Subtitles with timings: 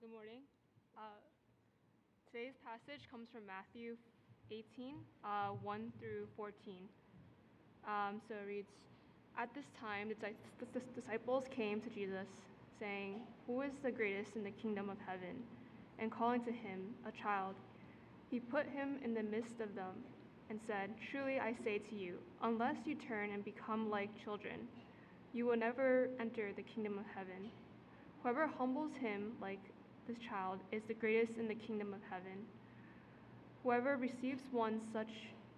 [0.00, 0.40] good morning.
[0.96, 1.20] Uh,
[2.32, 3.96] today's passage comes from Matthew
[4.50, 6.88] 18, uh, 1 through 14.
[7.84, 8.72] Um, so it reads
[9.36, 10.32] At this time, the,
[10.72, 12.28] the disciples came to Jesus,
[12.80, 15.36] saying, Who is the greatest in the kingdom of heaven?
[15.98, 17.56] And calling to him a child,
[18.30, 20.00] he put him in the midst of them
[20.48, 24.60] and said, Truly I say to you, unless you turn and become like children,
[25.34, 27.52] you will never enter the kingdom of heaven.
[28.22, 29.60] Whoever humbles him like
[30.10, 32.44] this child is the greatest in the kingdom of heaven.
[33.62, 35.10] Whoever receives one such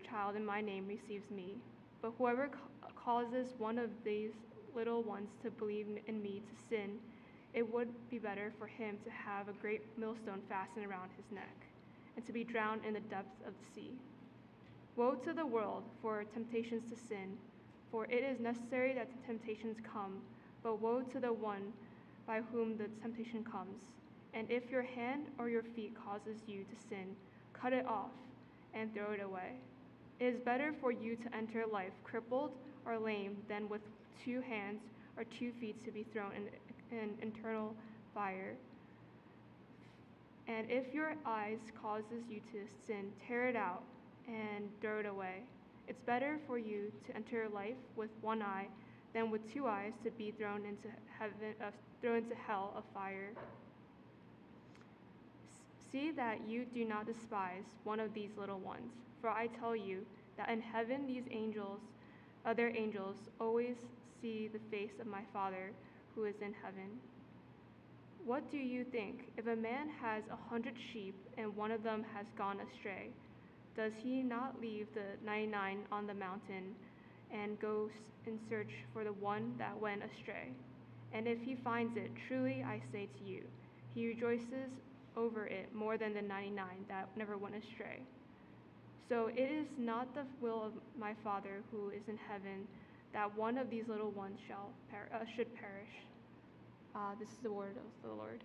[0.06, 1.54] child in my name receives me.
[2.02, 2.50] But whoever
[2.94, 4.32] causes one of these
[4.74, 6.98] little ones to believe in me to sin,
[7.54, 11.56] it would be better for him to have a great millstone fastened around his neck
[12.16, 13.92] and to be drowned in the depths of the sea.
[14.96, 17.38] Woe to the world for temptations to sin,
[17.90, 20.18] for it is necessary that the temptations come,
[20.62, 21.72] but woe to the one
[22.26, 23.80] by whom the temptation comes.
[24.34, 27.16] And if your hand or your feet causes you to sin,
[27.52, 28.10] cut it off
[28.74, 29.52] and throw it away.
[30.20, 32.52] It is better for you to enter life crippled
[32.86, 33.82] or lame than with
[34.24, 34.80] two hands
[35.16, 37.74] or two feet to be thrown in, in eternal
[38.14, 38.54] fire.
[40.48, 43.82] And if your eyes causes you to sin, tear it out
[44.26, 45.42] and throw it away.
[45.88, 48.68] It's better for you to enter life with one eye
[49.14, 53.30] than with two eyes to be thrown into heaven, uh, thrown into hell of fire.
[55.92, 60.06] See that you do not despise one of these little ones, for I tell you
[60.38, 61.80] that in heaven these angels,
[62.46, 63.76] other angels, always
[64.20, 65.70] see the face of my Father
[66.14, 66.98] who is in heaven.
[68.24, 69.28] What do you think?
[69.36, 73.10] If a man has a hundred sheep and one of them has gone astray,
[73.76, 76.74] does he not leave the 99 on the mountain
[77.30, 77.90] and go
[78.26, 80.52] in search for the one that went astray?
[81.12, 83.42] And if he finds it, truly I say to you,
[83.94, 84.70] he rejoices
[85.16, 88.00] over it more than the 99 that never went astray.
[89.08, 92.66] So it is not the will of my Father who is in heaven
[93.12, 95.90] that one of these little ones shall per- uh, should perish.
[96.94, 98.42] Uh, this is the word of the Lord.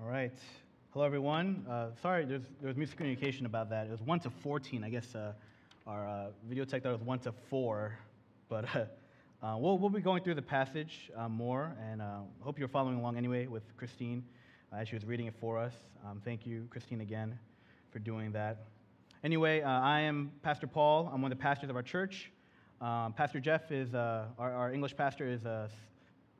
[0.00, 0.32] All right.
[0.92, 1.64] Hello, everyone.
[1.68, 3.86] Uh, sorry, there's, there was miscommunication about that.
[3.86, 4.82] It was 1 to 14.
[4.82, 5.32] I guess uh,
[5.86, 7.96] our uh, video tech thought it was 1 to 4.
[8.50, 12.66] But uh, we'll, we'll be going through the passage uh, more, and uh, hope you're
[12.66, 14.24] following along anyway with Christine
[14.76, 15.72] as she was reading it for us.
[16.04, 17.38] Um, thank you, Christine, again
[17.92, 18.64] for doing that.
[19.22, 21.08] Anyway, I am Pastor Paul.
[21.14, 22.32] I'm one of the pastors of our church.
[22.80, 25.42] Um, pastor Jeff is, our, our, English pastor, is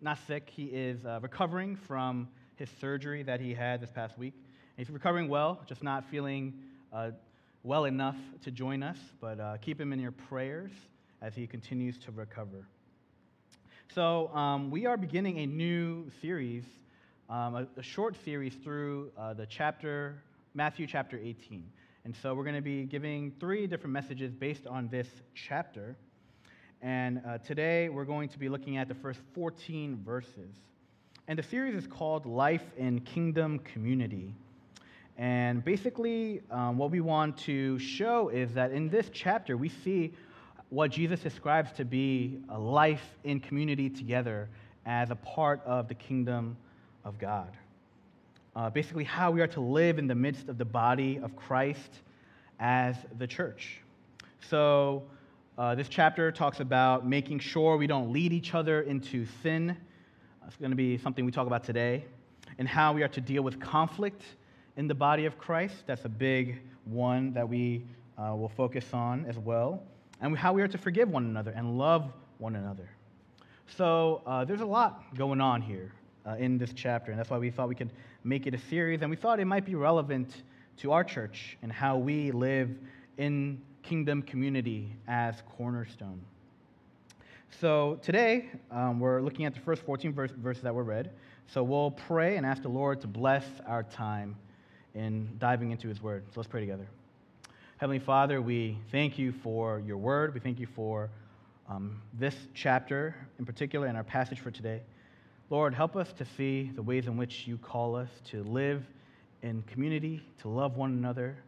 [0.00, 0.50] not sick.
[0.50, 2.26] He is recovering from
[2.56, 4.34] his surgery that he had this past week.
[4.34, 6.54] And he's recovering well, just not feeling
[6.93, 7.12] uh,
[7.62, 10.72] well enough to join us, but uh, keep him in your prayers
[11.22, 12.66] as he continues to recover.
[13.94, 16.64] So, um, we are beginning a new series,
[17.28, 20.22] um, a, a, short series through uh, the chapter,
[20.54, 21.64] Matthew chapter 18.
[22.04, 25.97] And so, we're going to be giving three different messages based on this chapter.
[26.81, 30.54] And uh, today, we're going to be looking at the first 14 verses.
[31.28, 34.34] And the series is called Life in Kingdom Community.
[35.19, 40.14] And basically, um, what we want to show is that in this chapter, we see
[40.70, 44.48] what Jesus describes to be a life in community together
[44.86, 46.56] as a part of the kingdom
[47.04, 47.56] of God.
[48.56, 52.00] Uh, basically, how we are to live in the midst of the body of Christ
[52.58, 53.81] as the church.
[54.48, 55.04] So,
[55.58, 59.76] uh, this chapter talks about making sure we don't lead each other into sin
[60.50, 62.04] it's going to be something we talk about today,
[62.58, 64.25] and how we are to deal with conflict
[64.76, 65.76] in the body of Christ.
[65.87, 67.84] That's a big one that we
[68.19, 69.81] uh, will focus on as well,
[70.20, 72.88] and how we are to forgive one another and love one another.
[73.76, 75.92] So uh, there's a lot going on here
[76.26, 77.92] uh, in this chapter, and that's why we thought we could
[78.25, 80.42] make it a series, and we thought it might be relevant
[80.78, 82.70] to our church and how we live
[83.19, 86.20] in kingdom community as Cornerstone.
[87.61, 91.11] So today, um, we're looking at the first 14 verse, verses that were read.
[91.46, 94.37] So we'll pray and ask the Lord to bless our time
[94.94, 96.25] in diving into his word.
[96.28, 96.88] So let's pray together.
[97.81, 100.35] Heavenly Father, we thank you for your word.
[100.35, 101.09] We thank you for
[101.67, 104.82] um, this chapter in particular and our passage for today.
[105.49, 108.85] Lord, help us to see the ways in which you call us to live
[109.41, 111.38] in community, to love one another,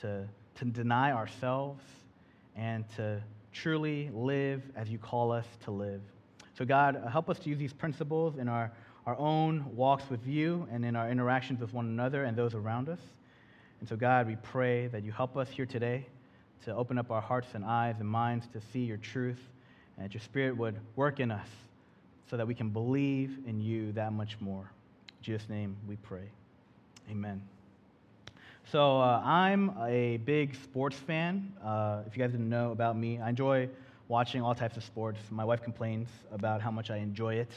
[0.00, 1.84] to, to deny ourselves,
[2.56, 3.22] and to
[3.52, 6.00] truly live as you call us to live.
[6.58, 8.72] So, God, help us to use these principles in our,
[9.06, 12.88] our own walks with you and in our interactions with one another and those around
[12.88, 12.98] us.
[13.86, 16.06] And so, God, we pray that you help us here today
[16.64, 19.38] to open up our hearts and eyes and minds to see your truth,
[19.96, 21.46] and that your Spirit would work in us
[22.28, 24.68] so that we can believe in you that much more.
[25.18, 26.28] In Jesus' name we pray.
[27.12, 27.40] Amen.
[28.72, 31.52] So, uh, I'm a big sports fan.
[31.64, 33.68] Uh, if you guys didn't know about me, I enjoy
[34.08, 35.20] watching all types of sports.
[35.30, 37.52] My wife complains about how much I enjoy it.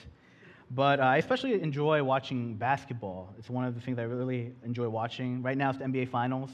[0.71, 3.33] But uh, I especially enjoy watching basketball.
[3.39, 5.41] It's one of the things I really enjoy watching.
[5.41, 6.51] Right now, it's the NBA Finals.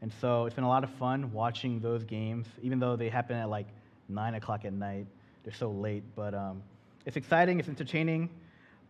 [0.00, 3.36] And so it's been a lot of fun watching those games, even though they happen
[3.36, 3.68] at like
[4.08, 5.06] 9 o'clock at night.
[5.44, 6.02] They're so late.
[6.16, 6.62] But um,
[7.06, 8.28] it's exciting, it's entertaining.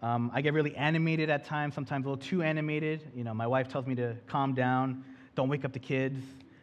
[0.00, 3.02] Um, I get really animated at times, sometimes a little too animated.
[3.14, 5.04] You know, my wife tells me to calm down,
[5.36, 6.18] don't wake up the kids,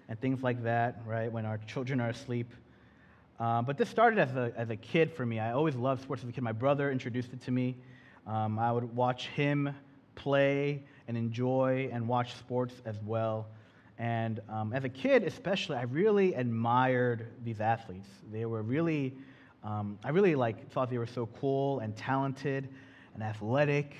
[0.09, 2.51] and things like that, right, when our children are asleep.
[3.39, 5.39] Um, but this started as a, as a kid for me.
[5.39, 6.43] I always loved sports as a kid.
[6.43, 7.77] My brother introduced it to me.
[8.27, 9.73] Um, I would watch him
[10.15, 13.47] play and enjoy and watch sports as well.
[13.97, 18.07] And um, as a kid, especially, I really admired these athletes.
[18.31, 19.13] They were really,
[19.63, 22.69] um, I really like thought they were so cool and talented
[23.13, 23.95] and athletic.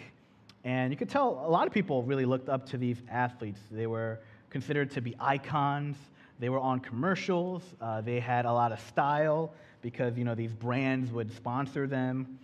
[0.64, 3.60] And you could tell a lot of people really looked up to these athletes.
[3.72, 4.20] They were
[4.50, 5.98] considered to be icons.
[6.40, 7.64] They were on commercials.
[7.82, 12.40] Uh, they had a lot of style because you know these brands would sponsor them.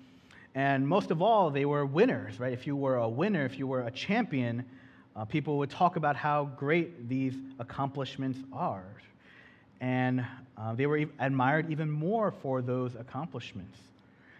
[0.55, 2.53] And most of all, they were winners, right?
[2.53, 4.63] If you were a winner, if you were a champion,
[5.15, 8.85] uh, people would talk about how great these accomplishments are.
[9.81, 10.25] And
[10.57, 13.77] uh, they were admired even more for those accomplishments.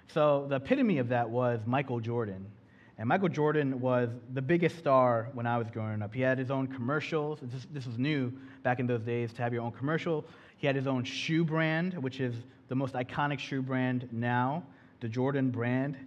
[0.08, 2.46] So the epitome of that was Michael Jordan.
[2.98, 6.14] And Michael Jordan was the biggest star when I was growing up.
[6.14, 7.40] He had his own commercials.
[7.42, 8.32] This, this was new
[8.64, 10.24] back in those days to have your own commercial.
[10.58, 12.34] He had his own shoe brand, which is
[12.70, 14.64] the most iconic shoe brand now,
[15.00, 15.98] the Jordan brand.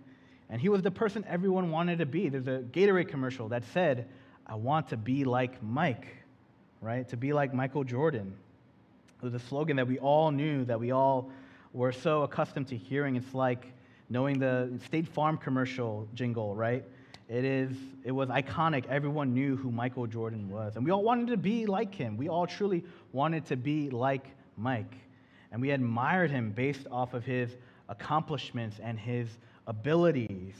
[0.50, 2.28] And he was the person everyone wanted to be.
[2.28, 4.08] There's a Gatorade commercial that said,
[4.46, 6.06] I want to be like Mike,
[6.80, 7.06] right?
[7.08, 8.34] To be like Michael Jordan.
[9.18, 11.30] It was a slogan that we all knew, that we all
[11.72, 13.16] were so accustomed to hearing.
[13.16, 13.66] It's like
[14.08, 16.84] knowing the State Farm commercial jingle, right?
[17.28, 18.86] It, is, it was iconic.
[18.86, 20.76] Everyone knew who Michael Jordan was.
[20.76, 22.16] And we all wanted to be like him.
[22.16, 24.94] We all truly wanted to be like Mike.
[25.52, 27.54] And we admired him based off of his
[27.88, 29.28] accomplishments and his
[29.66, 30.54] abilities.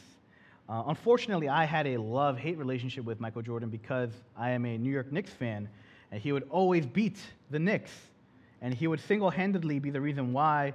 [0.69, 4.77] Uh, unfortunately, I had a love hate relationship with Michael Jordan because I am a
[4.77, 5.69] New York Knicks fan,
[6.13, 7.19] and he would always beat
[7.51, 7.93] the Knicks.
[8.61, 10.75] And he would single handedly be the reason why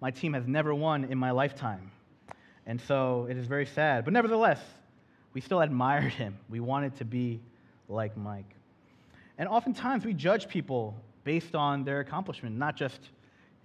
[0.00, 1.90] my team has never won in my lifetime.
[2.66, 4.04] And so it is very sad.
[4.04, 4.60] But nevertheless,
[5.34, 6.36] we still admired him.
[6.48, 7.40] We wanted to be
[7.88, 8.56] like Mike.
[9.38, 13.10] And oftentimes we judge people based on their accomplishment, not just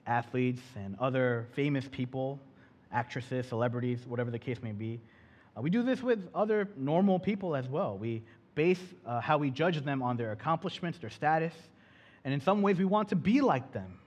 [0.07, 2.39] athletes and other famous people,
[2.91, 4.99] actresses, celebrities, whatever the case may be.
[5.57, 7.97] Uh, we do this with other normal people as well.
[7.97, 8.21] We
[8.55, 11.53] base uh, how we judge them on their accomplishments, their status,
[12.23, 13.97] and in some ways we want to be like them.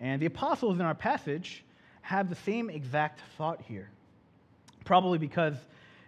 [0.00, 1.64] And the apostles in our passage
[2.02, 3.90] have the same exact thought here.
[4.84, 5.56] Probably because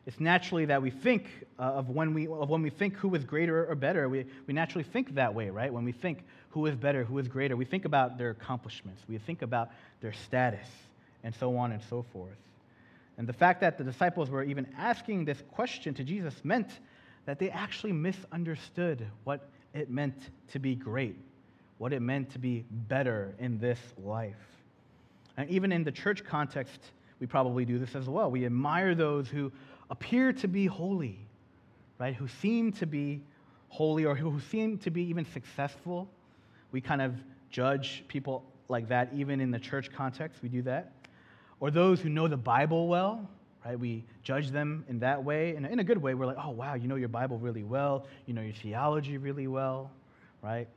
[0.08, 1.26] it's naturally that we think
[1.58, 4.54] uh, of, when we, of when we think who is greater or better, we, we
[4.54, 5.70] naturally think that way, right?
[5.70, 9.18] When we think who is better, who is greater, we think about their accomplishments, we
[9.18, 9.68] think about
[10.00, 10.66] their status,
[11.24, 12.38] and so on and so forth.
[13.18, 16.70] And the fact that the disciples were even asking this question to Jesus meant
[17.26, 20.16] that they actually misunderstood what it meant
[20.52, 21.16] to be great,
[21.76, 24.36] what it meant to be better in this life.
[25.36, 26.80] And even in the church context,
[27.20, 28.30] we probably do this as well.
[28.30, 29.52] We admire those who
[29.90, 31.18] appear to be holy,
[31.98, 32.14] right?
[32.14, 33.22] Who seem to be
[33.68, 36.08] holy or who seem to be even successful.
[36.72, 37.14] We kind of
[37.50, 40.42] judge people like that even in the church context.
[40.42, 40.92] We do that
[41.60, 43.28] or those who know the Bible well,
[43.64, 43.78] right?
[43.78, 45.56] We judge them in that way.
[45.56, 48.06] And in a good way, we're like, oh, wow, you know your Bible really well.
[48.26, 49.90] You know your theology really well,
[50.42, 50.68] right?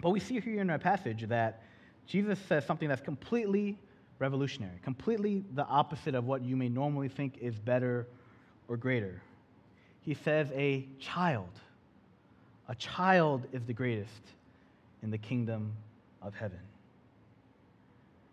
[0.00, 1.62] But we see here in our passage that
[2.06, 3.78] Jesus says something that's completely
[4.18, 8.08] revolutionary, completely the opposite of what you may normally think is better
[8.68, 9.22] or greater.
[10.02, 11.50] He says, a child.
[12.68, 14.22] A child is the greatest
[15.02, 15.72] in the kingdom
[16.20, 16.58] of heaven.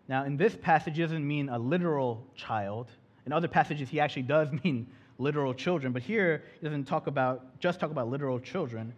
[0.08, 2.88] Now, in this passage, he doesn't mean a literal child.
[3.26, 4.86] In other passages, he actually does mean
[5.18, 5.92] literal children.
[5.92, 8.92] But here, he doesn't talk about, just talk about literal children,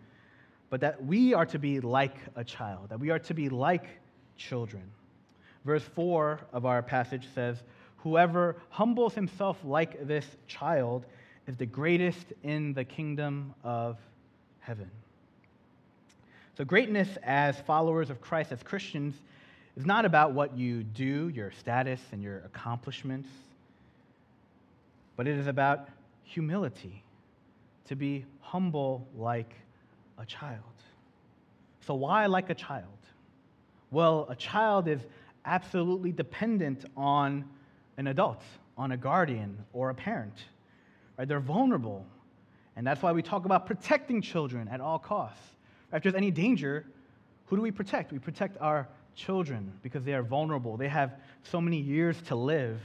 [0.70, 3.86] but that we are to be like a child, that we are to be like
[4.36, 4.82] children.
[5.64, 7.62] Verse 4 of our passage says,
[7.98, 11.04] Whoever humbles himself like this child
[11.46, 13.98] is the greatest in the kingdom of
[14.60, 14.90] heaven.
[16.56, 19.14] So, greatness as followers of Christ, as Christians,
[19.76, 23.28] is not about what you do, your status, and your accomplishments,
[25.16, 25.88] but it is about
[26.24, 27.02] humility,
[27.86, 29.54] to be humble like
[30.18, 30.60] a child.
[31.86, 32.86] So, why like a child?
[33.90, 35.00] Well, a child is
[35.44, 37.44] absolutely dependent on
[37.96, 38.42] an adult,
[38.78, 40.44] on a guardian or a parent.
[41.22, 41.28] Right?
[41.28, 42.04] They're vulnerable.
[42.74, 45.38] And that's why we talk about protecting children at all costs.
[45.92, 46.84] If there's any danger,
[47.46, 48.10] who do we protect?
[48.10, 50.76] We protect our children because they are vulnerable.
[50.76, 51.12] They have
[51.44, 52.80] so many years to live.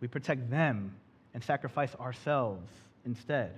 [0.00, 0.94] We protect them
[1.34, 2.70] and sacrifice ourselves
[3.04, 3.50] instead.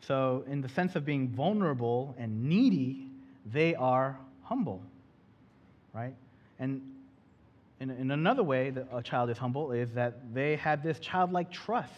[0.00, 3.06] So, in the sense of being vulnerable and needy,
[3.52, 4.82] they are humble,
[5.94, 6.14] right?
[6.58, 6.82] And
[7.78, 11.52] in, in another way that a child is humble is that they have this childlike
[11.52, 11.92] trust,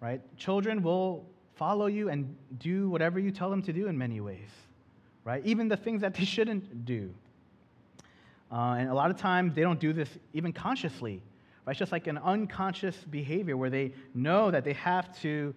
[0.00, 0.20] right?
[0.36, 1.24] Children will
[1.56, 4.48] follow you and do whatever you tell them to do in many ways,
[5.24, 5.44] right?
[5.44, 7.12] Even the things that they shouldn't do.
[8.52, 11.20] Uh, and a lot of times they don't do this even consciously.
[11.64, 11.72] Right?
[11.72, 15.54] It's just like an unconscious behavior where they know that they have to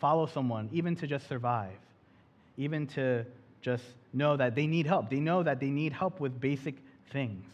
[0.00, 1.78] follow someone, even to just survive,
[2.56, 3.24] even to
[3.60, 5.08] just know that they need help.
[5.08, 6.74] They know that they need help with basic
[7.12, 7.44] things.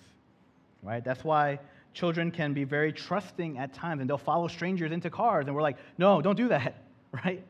[0.83, 1.05] Right?
[1.05, 1.59] That's why
[1.99, 5.63] children can be very trusting at times and they'll follow strangers into cars and we're
[5.63, 6.75] like, "No, don't do that."
[7.25, 7.43] Right?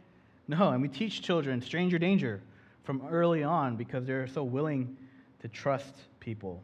[0.46, 2.40] No, and we teach children stranger danger
[2.84, 4.96] from early on because they're so willing
[5.40, 6.62] to trust people.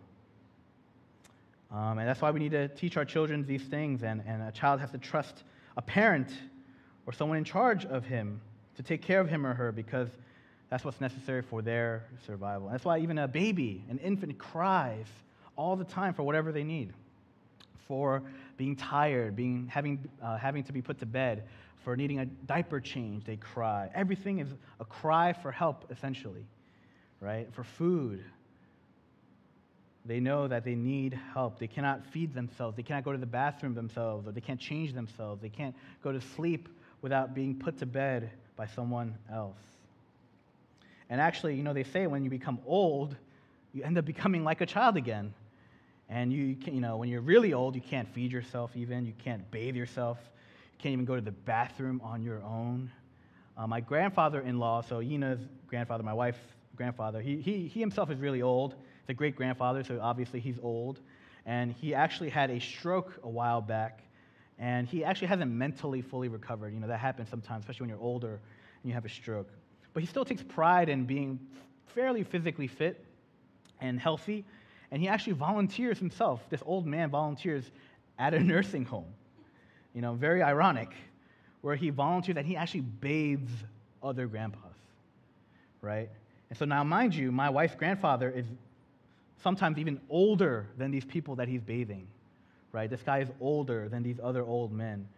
[1.73, 4.05] Um, and that's why we need to teach our children these things.
[4.05, 5.43] And, and a child has to trust
[5.77, 6.31] a parent
[7.05, 8.41] or someone in charge of him
[8.77, 10.09] to take care of him or her because
[10.71, 12.69] that's what's necessary for their survival.
[12.69, 15.09] And that's why even a baby, an infant, cries
[15.57, 16.93] all the time for whatever they need
[17.87, 18.23] for
[18.57, 21.45] being tired, being, having, uh, having to be put to bed,
[21.85, 23.91] for needing a diaper change, they cry.
[23.95, 24.49] Everything is
[24.81, 26.47] a cry for help, essentially,
[27.21, 27.53] right?
[27.53, 28.25] For food,
[30.07, 31.59] they know that they need help.
[31.59, 32.77] They cannot feed themselves.
[32.77, 35.41] They cannot go to the bathroom themselves, or they can't change themselves.
[35.41, 36.69] They can't go to sleep
[37.03, 39.59] without being put to bed by someone else.
[41.11, 43.17] And actually, you know, they say when you become old,
[43.73, 45.35] you end up becoming like a child again.
[46.09, 49.07] And you, you know, when you're really old, you can't feed yourself even.
[49.07, 50.19] You can't bathe yourself.
[50.73, 52.91] You can't even go to the bathroom on your own.
[53.57, 56.39] Uh, my grandfather in law, so Yina's grandfather, my wife's
[56.77, 60.59] grandfather, he, he, he himself is really old He's a great grandfather, so obviously he's
[60.63, 61.01] old.
[61.45, 64.01] And he actually had a stroke a while back,
[64.59, 66.73] and he actually hasn't mentally fully recovered.
[66.73, 69.51] You know, that happens sometimes, especially when you're older and you have a stroke.
[69.93, 71.39] But he still takes pride in being
[71.95, 73.05] fairly physically fit
[73.83, 74.47] and healthy.
[74.95, 76.41] And he actually volunteers himself.
[76.51, 77.69] This old man volunteers
[78.17, 79.13] at a nursing home.
[79.93, 80.91] You know, very ironic,
[81.63, 83.51] where he volunteers and he actually bathes
[84.05, 84.77] other grandpas,
[85.83, 86.09] right?
[86.49, 88.47] And so now, mind you, my wife's grandfather is
[89.43, 92.07] sometimes even older than these people that he's bathing,
[92.71, 92.89] right?
[92.89, 95.09] This guy is older than these other old men.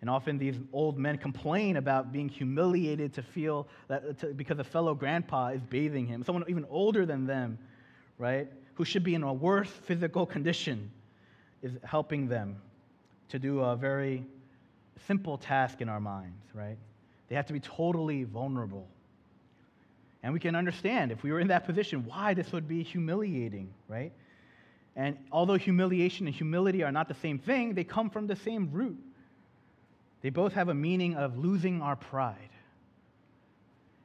[0.00, 4.64] And often these old men complain about being humiliated to feel that to, because a
[4.64, 7.58] fellow grandpa is bathing him, someone even older than them,
[8.16, 8.48] right?
[8.76, 10.90] Who should be in a worse physical condition
[11.62, 12.56] is helping them
[13.28, 14.24] to do a very
[15.06, 16.78] simple task in our minds, right?
[17.28, 18.86] They have to be totally vulnerable
[20.26, 23.72] and we can understand if we were in that position why this would be humiliating,
[23.86, 24.10] right?
[24.96, 28.68] And although humiliation and humility are not the same thing, they come from the same
[28.72, 28.98] root.
[30.22, 32.50] They both have a meaning of losing our pride.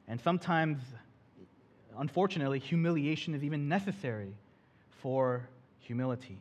[0.06, 0.80] And sometimes,
[1.98, 4.32] unfortunately, humiliation is even necessary
[5.02, 5.48] for
[5.80, 6.38] humility.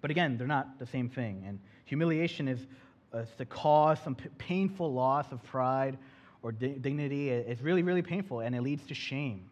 [0.00, 1.44] But again, they're not the same thing.
[1.46, 2.66] And humiliation is
[3.12, 5.98] uh, to cause some p- painful loss of pride
[6.42, 9.48] or di- dignity is really, really painful and it leads to shame.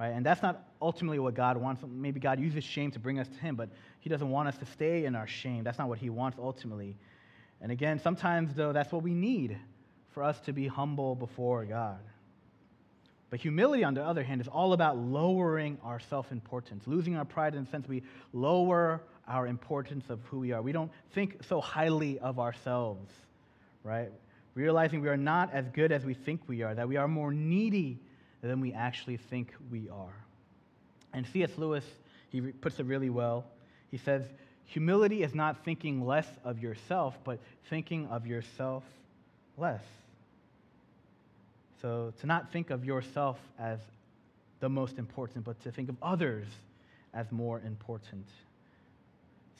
[0.00, 0.08] Right?
[0.08, 1.82] And that's not ultimately what God wants.
[1.86, 3.68] Maybe God uses shame to bring us to Him, but
[4.00, 5.64] He doesn't want us to stay in our shame.
[5.64, 6.96] That's not what He wants ultimately.
[7.60, 9.58] And again, sometimes, though, that's what we need
[10.10, 11.98] for us to be humble before God.
[13.30, 17.24] But humility, on the other hand, is all about lowering our self importance, losing our
[17.24, 20.62] pride in the sense we lower our importance of who we are.
[20.62, 23.12] We don't think so highly of ourselves,
[23.84, 24.10] right?
[24.58, 27.32] realizing we are not as good as we think we are, that we are more
[27.32, 27.96] needy
[28.42, 30.14] than we actually think we are.
[31.12, 31.50] And C.S.
[31.56, 31.84] Lewis,
[32.30, 33.44] he puts it really well.
[33.90, 34.24] He says,
[34.66, 37.38] Humility is not thinking less of yourself, but
[37.70, 38.82] thinking of yourself
[39.56, 39.82] less.
[41.80, 43.78] So, to not think of yourself as
[44.60, 46.46] the most important, but to think of others
[47.14, 48.26] as more important.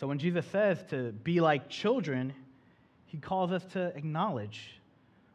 [0.01, 2.33] So, when Jesus says to be like children,
[3.07, 4.81] he calls us to acknowledge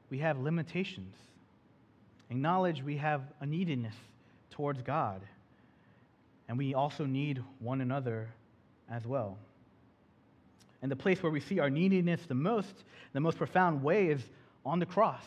[0.10, 1.16] we have limitations.
[2.30, 3.96] Acknowledge we have a neediness
[4.52, 5.22] towards God.
[6.48, 8.30] And we also need one another
[8.92, 9.38] as well.
[10.82, 14.22] And the place where we see our neediness the most, the most profound way, is
[14.66, 15.24] on the cross,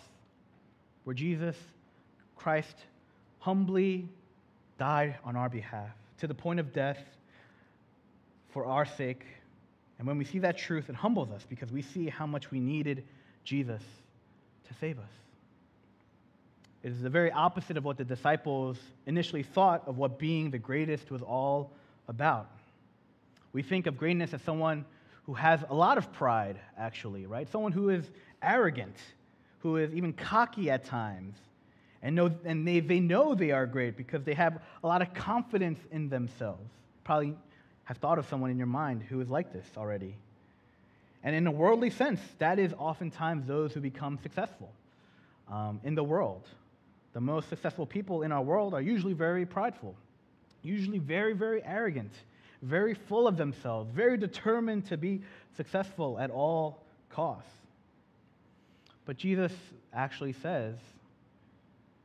[1.06, 1.54] where Jesus
[2.34, 2.74] Christ
[3.38, 4.08] humbly
[4.76, 5.90] died on our behalf.
[6.18, 6.98] to the point of death
[8.48, 9.24] for our sake.
[9.98, 12.58] And when we see that truth, it humbles us because we see how much we
[12.58, 13.04] needed
[13.44, 13.82] Jesus
[14.66, 15.10] to save us.
[16.82, 20.58] It is the very opposite of what the disciples initially thought of what being the
[20.58, 21.70] greatest was all
[22.08, 22.50] about.
[23.52, 24.86] We think of greatness as someone
[25.26, 27.48] who has a lot of pride, actually, right?
[27.52, 28.10] Someone who is
[28.42, 28.96] arrogant,
[29.60, 31.36] who is even cocky at times,
[32.02, 35.12] and, know, and they, they know they are great because they have a lot of
[35.14, 36.70] confidence in themselves.
[37.04, 37.34] Probably
[37.84, 40.14] have thought of someone in your mind who is like this already.
[41.24, 44.72] And in a worldly sense, that is oftentimes those who become successful
[45.50, 46.46] um, in the world.
[47.12, 49.96] The most successful people in our world are usually very prideful,
[50.62, 52.12] usually very, very arrogant,
[52.62, 55.22] very full of themselves, very determined to be
[55.56, 57.50] successful at all costs.
[59.06, 59.52] But Jesus
[59.94, 60.74] actually says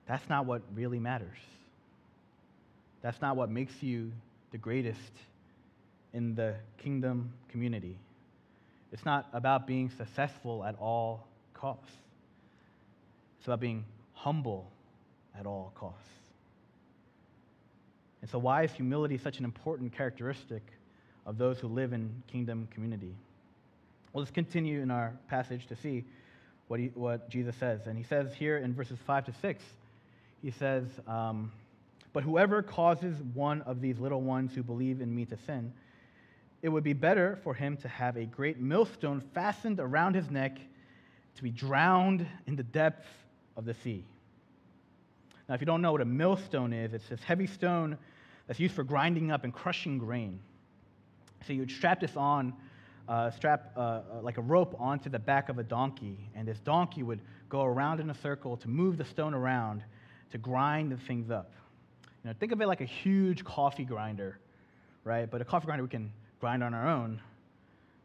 [0.07, 1.37] that's not what really matters.
[3.01, 4.11] That's not what makes you
[4.51, 5.11] the greatest
[6.13, 7.97] in the kingdom community.
[8.91, 11.91] It's not about being successful at all costs.
[13.39, 14.67] It's about being humble
[15.39, 15.97] at all costs.
[18.21, 20.61] And so, why is humility such an important characteristic
[21.25, 23.15] of those who live in kingdom community?
[24.13, 26.03] Well, let's continue in our passage to see
[26.71, 27.81] what, he, what Jesus says.
[27.85, 29.61] And he says here in verses 5 to 6,
[30.41, 31.51] he says, um,
[32.13, 35.73] But whoever causes one of these little ones who believe in me to sin,
[36.61, 40.59] it would be better for him to have a great millstone fastened around his neck
[41.35, 43.05] to be drowned in the depth
[43.57, 44.05] of the sea.
[45.49, 47.97] Now, if you don't know what a millstone is, it's this heavy stone
[48.47, 50.39] that's used for grinding up and crushing grain.
[51.45, 52.53] So you would strap this on,
[53.11, 56.59] uh, strap uh, uh, like a rope onto the back of a donkey, and this
[56.59, 59.83] donkey would go around in a circle to move the stone around
[60.31, 61.51] to grind the things up.
[62.23, 64.39] You know, think of it like a huge coffee grinder,
[65.03, 65.29] right?
[65.29, 67.21] But a coffee grinder we can grind on our own.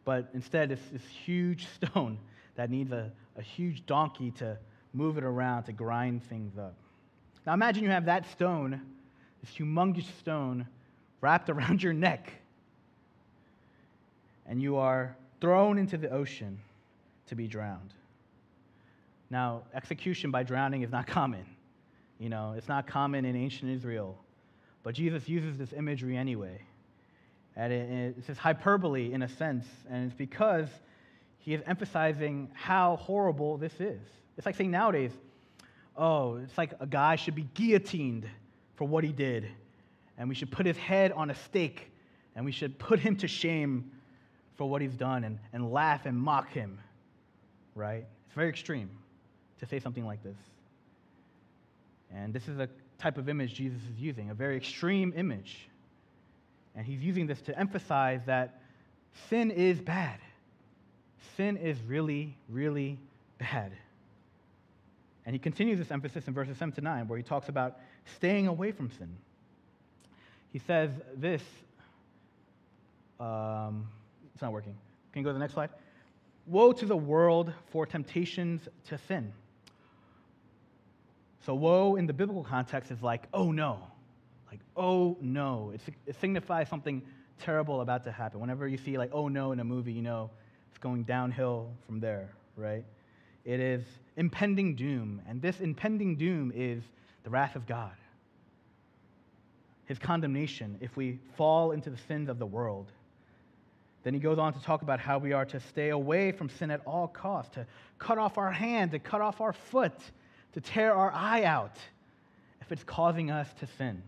[0.05, 2.19] But instead, it's this huge stone
[2.57, 4.59] that needs a, a huge donkey to
[4.93, 6.75] move it around to grind things up.
[7.47, 8.81] Now imagine you have that stone,
[9.41, 10.67] this humongous stone,
[11.21, 12.33] wrapped around your neck,
[14.49, 16.59] and you are thrown into the ocean
[17.27, 17.93] to be drowned.
[19.31, 21.45] Now, execution by drowning is not common.
[22.19, 24.17] You know, it's not common in ancient Israel.
[24.83, 26.61] But Jesus uses this imagery anyway.
[27.57, 30.69] And it's this hyperbole in a sense, and it's because
[31.39, 34.01] he is emphasizing how horrible this is.
[34.37, 35.13] It's like saying nowadays,
[35.97, 38.29] oh, it's like a guy should be guillotined
[38.75, 39.49] for what he did.
[40.19, 41.91] And we should put his head on a stake
[42.35, 43.91] and we should put him to shame
[44.57, 46.79] for what he's done and, and laugh and mock him,
[47.75, 48.07] right?
[48.27, 48.91] It's very extreme
[49.61, 50.37] to say something like this.
[52.15, 55.69] And this is a type of image Jesus is using, a very extreme image.
[56.75, 58.61] And he's using this to emphasize that
[59.29, 60.19] sin is bad.
[61.37, 62.99] Sin is really, really
[63.39, 63.73] bad.
[65.25, 67.79] And he continues this emphasis in verses 7 to 9, where he talks about
[68.17, 69.17] staying away from sin.
[70.53, 71.43] He says this.
[73.19, 73.89] Um,
[74.37, 74.77] it's not working.
[75.15, 75.71] Can you go to the next slide?
[76.45, 79.33] Woe to the world for temptations to sin.
[81.47, 83.79] So, woe in the biblical context is like, oh no.
[84.51, 85.73] Like, oh no.
[85.75, 87.01] It's, it signifies something
[87.39, 88.39] terrible about to happen.
[88.39, 90.29] Whenever you see, like, oh no in a movie, you know
[90.69, 92.85] it's going downhill from there, right?
[93.47, 93.85] It is
[94.19, 95.23] impending doom.
[95.27, 96.83] And this impending doom is
[97.25, 97.97] the wrath of God,
[99.87, 102.93] his condemnation if we fall into the sins of the world.
[104.07, 106.71] Then he goes on to talk about how we are to stay away from sin
[106.71, 107.67] at all costs, to
[107.99, 109.99] cut off our hand, to cut off our foot,
[110.53, 111.77] to tear our eye out
[112.61, 114.01] if it's causing us to sin.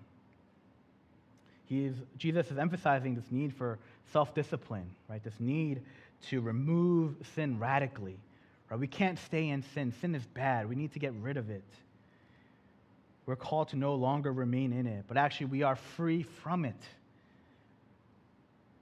[1.67, 3.81] He is, Jesus is emphasizing this need for
[4.13, 5.21] self discipline, right?
[5.25, 5.83] This need
[6.29, 8.19] to remove sin radically,
[8.71, 8.79] Right?
[8.79, 9.93] We can't stay in sin.
[10.01, 10.69] Sin is bad.
[10.69, 11.65] We need to get rid of it.
[13.27, 16.81] We're called to no longer remain in it, but actually we are free from it.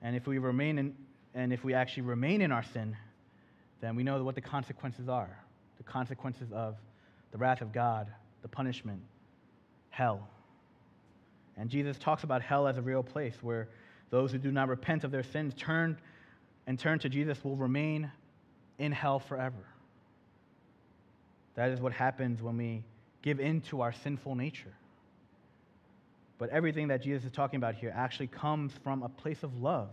[0.02, 0.94] And if we remain in,
[1.36, 2.96] and if we actually remain in our sin,
[3.82, 5.38] then we know what the consequences are.
[5.76, 6.76] The consequences of
[7.30, 8.08] the wrath of God,
[8.40, 9.02] the punishment,
[9.90, 10.26] hell.
[11.58, 13.68] And Jesus talks about hell as a real place where
[14.08, 15.98] those who do not repent of their sins turn
[16.66, 18.10] and turn to Jesus will remain
[18.78, 19.66] in hell forever.
[21.54, 22.82] That is what happens when we
[23.20, 24.72] give in to our sinful nature.
[26.38, 29.90] But everything that Jesus is talking about here actually comes from a place of love.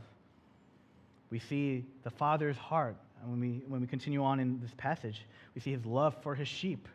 [1.34, 2.96] We see the Father's heart.
[3.20, 6.36] And when we, when we continue on in this passage, we see his love for
[6.36, 6.88] his sheep.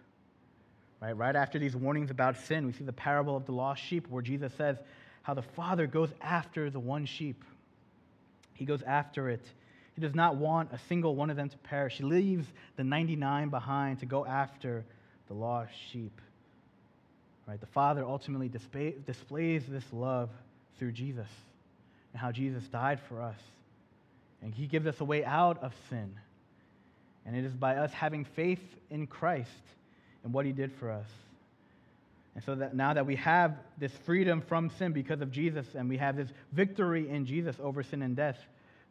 [1.02, 1.10] Right?
[1.10, 4.22] right after these warnings about sin, we see the parable of the lost sheep where
[4.22, 4.76] Jesus says
[5.22, 7.44] how the Father goes after the one sheep.
[8.54, 9.44] He goes after it.
[9.96, 11.96] He does not want a single one of them to perish.
[11.96, 12.46] He leaves
[12.76, 14.84] the 99 behind to go after
[15.26, 16.20] the lost sheep.
[17.48, 17.58] Right?
[17.58, 20.30] The Father ultimately displays this love
[20.78, 21.26] through Jesus
[22.12, 23.34] and how Jesus died for us.
[24.42, 26.14] And he gives us a way out of sin.
[27.26, 29.50] And it is by us having faith in Christ
[30.24, 31.06] and what he did for us.
[32.34, 35.88] And so that now that we have this freedom from sin because of Jesus, and
[35.88, 38.38] we have this victory in Jesus over sin and death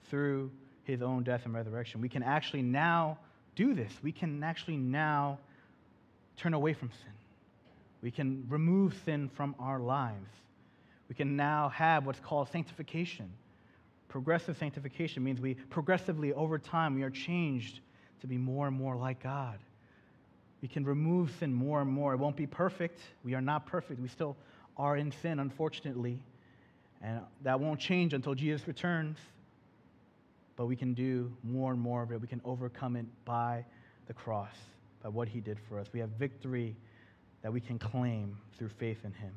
[0.09, 0.51] through
[0.83, 3.17] his own death and resurrection, we can actually now
[3.55, 3.91] do this.
[4.03, 5.39] We can actually now
[6.35, 7.13] turn away from sin.
[8.01, 10.29] We can remove sin from our lives.
[11.09, 13.31] We can now have what's called sanctification.
[14.07, 17.81] Progressive sanctification means we progressively, over time, we are changed
[18.21, 19.59] to be more and more like God.
[20.61, 22.13] We can remove sin more and more.
[22.13, 22.99] It won't be perfect.
[23.23, 23.99] We are not perfect.
[23.99, 24.35] We still
[24.75, 26.19] are in sin, unfortunately.
[27.01, 29.17] And that won't change until Jesus returns.
[30.55, 32.19] But we can do more and more of it.
[32.19, 33.65] We can overcome it by
[34.07, 34.55] the cross,
[35.03, 35.87] by what he did for us.
[35.93, 36.75] We have victory
[37.43, 39.33] that we can claim through faith in him.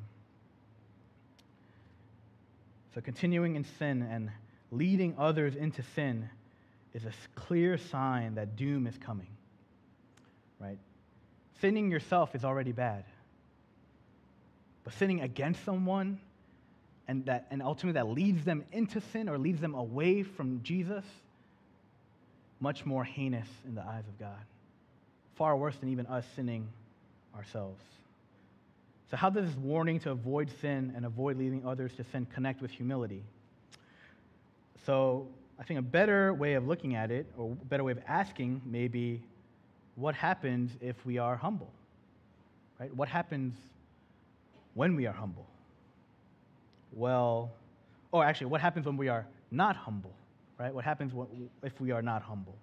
[2.95, 4.31] So, continuing in sin and
[4.71, 6.29] leading others into sin
[6.93, 9.27] is a clear sign that doom is coming.
[10.59, 10.79] Right?
[11.59, 13.03] Sinning yourself is already bad.
[14.83, 16.19] But sinning against someone
[17.07, 21.03] and, that, and ultimately that leads them into sin or leads them away from Jesus,
[22.59, 24.45] much more heinous in the eyes of God.
[25.35, 26.67] Far worse than even us sinning
[27.35, 27.81] ourselves.
[29.09, 32.61] So, how does this warning to avoid sin and avoid leading others to sin connect
[32.61, 33.23] with humility?
[34.85, 35.27] So,
[35.59, 38.61] I think a better way of looking at it, or a better way of asking,
[38.65, 39.21] may be
[39.95, 41.69] what happens if we are humble?
[42.79, 42.93] Right?
[42.95, 43.53] What happens
[44.73, 45.45] when we are humble?
[46.93, 47.51] Well,
[48.11, 50.13] or actually, what happens when we are not humble?
[50.57, 50.73] Right?
[50.73, 51.13] What happens
[51.61, 52.55] if we are not humble?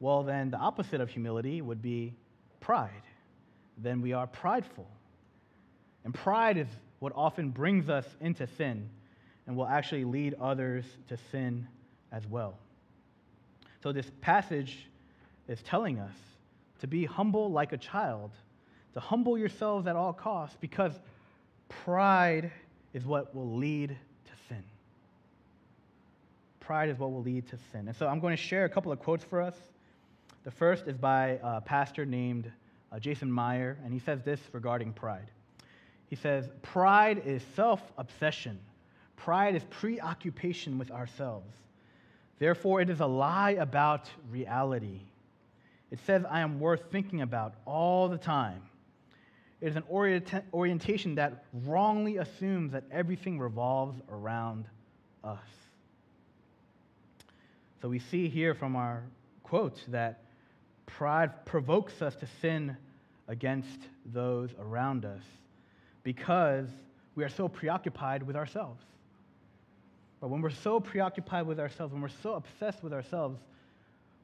[0.00, 2.12] Well, then the opposite of humility would be
[2.60, 2.90] pride.
[3.78, 4.86] Then we are prideful.
[6.04, 8.88] And pride is what often brings us into sin
[9.48, 11.66] and will actually lead others to sin
[12.12, 12.54] as well.
[13.82, 14.86] So, this passage
[15.48, 16.14] is telling us
[16.80, 18.30] to be humble like a child,
[18.92, 20.92] to humble yourselves at all costs, because
[21.68, 22.52] pride
[22.92, 24.62] is what will lead to sin.
[26.60, 27.88] Pride is what will lead to sin.
[27.88, 29.54] And so I'm going to share a couple of quotes for us.
[30.44, 32.52] The first is by a pastor named
[32.92, 35.30] uh, Jason Meyer, and he says this regarding pride.
[36.10, 38.58] He says, Pride is self obsession,
[39.18, 41.54] pride is preoccupation with ourselves.
[42.38, 45.00] Therefore, it is a lie about reality.
[45.90, 48.62] It says, I am worth thinking about all the time.
[49.60, 54.66] It is an orient- orientation that wrongly assumes that everything revolves around
[55.24, 55.38] us.
[57.82, 59.02] So we see here from our
[59.42, 60.24] quote that
[60.86, 62.76] pride provokes us to sin
[63.26, 65.22] against those around us
[66.02, 66.68] because
[67.14, 68.82] we are so preoccupied with ourselves.
[70.20, 73.38] But when we're so preoccupied with ourselves, when we're so obsessed with ourselves,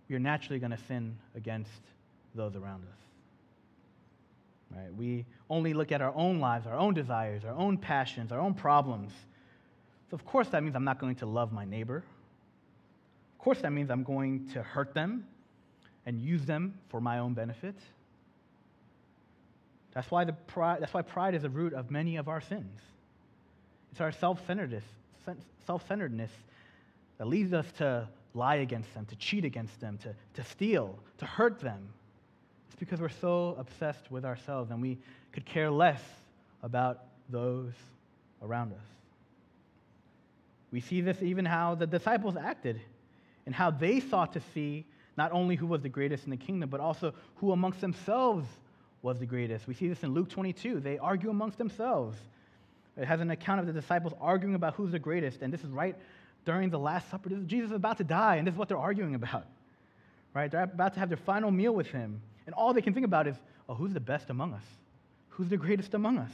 [0.08, 1.70] we are naturally going to sin against
[2.34, 2.98] those around us.
[4.76, 4.94] Right?
[4.94, 8.54] We only look at our own lives, our own desires, our own passions, our own
[8.54, 9.12] problems.
[10.10, 11.98] So, of course, that means I'm not going to love my neighbor.
[11.98, 15.26] Of course, that means I'm going to hurt them
[16.06, 17.76] and use them for my own benefit.
[19.94, 22.80] That's why, the pride, that's why pride is the root of many of our sins.
[23.92, 24.84] It's our self centeredness,
[25.66, 26.30] self centeredness
[27.18, 31.24] that leads us to lie against them, to cheat against them, to, to steal, to
[31.24, 31.88] hurt them.
[32.66, 34.98] It's because we're so obsessed with ourselves and we
[35.32, 36.02] could care less
[36.62, 37.72] about those
[38.42, 38.86] around us.
[40.72, 42.80] We see this even how the disciples acted
[43.46, 44.84] and how they sought to see
[45.16, 48.48] not only who was the greatest in the kingdom, but also who amongst themselves
[49.02, 49.68] was the greatest.
[49.68, 50.80] We see this in Luke 22.
[50.80, 52.16] They argue amongst themselves.
[52.96, 55.70] It has an account of the disciples arguing about who's the greatest, and this is
[55.70, 55.96] right
[56.44, 57.30] during the Last Supper.
[57.46, 59.46] Jesus is about to die, and this is what they're arguing about.
[60.32, 60.50] Right?
[60.50, 63.26] They're about to have their final meal with him, and all they can think about
[63.26, 63.36] is,
[63.68, 64.64] oh, who's the best among us?
[65.30, 66.32] Who's the greatest among us?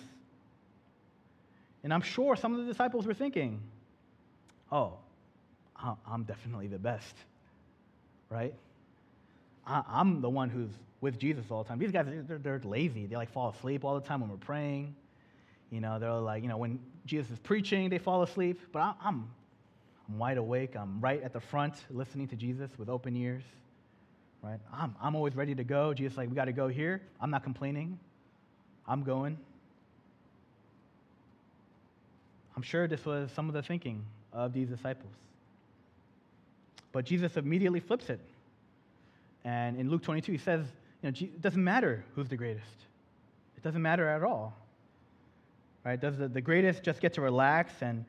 [1.83, 3.61] And I'm sure some of the disciples were thinking,
[4.71, 4.95] oh,
[6.07, 7.15] I'm definitely the best,
[8.29, 8.53] right?
[9.67, 10.71] I'm the one who's
[11.01, 11.79] with Jesus all the time.
[11.79, 13.07] These guys, they're, they're lazy.
[13.07, 14.95] They like fall asleep all the time when we're praying.
[15.71, 18.61] You know, they're like, you know, when Jesus is preaching, they fall asleep.
[18.73, 19.31] But I'm,
[20.09, 20.77] I'm wide awake.
[20.77, 23.45] I'm right at the front listening to Jesus with open ears.
[24.43, 24.59] Right?
[24.73, 25.95] I'm, I'm always ready to go.
[25.95, 27.03] Jesus like, we got to go here.
[27.21, 27.99] I'm not complaining.
[28.89, 29.39] I'm going.
[32.57, 35.13] I'm sure this was some of the thinking of these disciples.
[36.93, 38.21] But Jesus immediately flips it.
[39.45, 40.67] And in Luke 22, he says,
[41.03, 42.67] you know, it doesn't matter who's the greatest.
[43.57, 44.57] It doesn't matter at all.
[45.85, 46.01] Right?
[46.01, 48.05] Does the, the greatest just get to relax and